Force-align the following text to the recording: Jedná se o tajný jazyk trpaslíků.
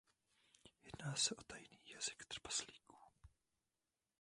Jedná 0.83 1.15
se 1.15 1.35
o 1.35 1.43
tajný 1.43 1.79
jazyk 1.93 2.25
trpaslíků. 2.27 2.95